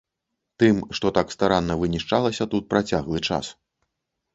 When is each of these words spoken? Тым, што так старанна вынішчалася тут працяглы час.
Тым, 0.63 0.79
што 1.01 1.11
так 1.19 1.35
старанна 1.37 1.73
вынішчалася 1.85 2.51
тут 2.57 2.63
працяглы 2.77 3.27
час. 3.31 3.57